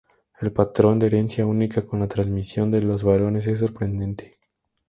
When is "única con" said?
1.45-1.99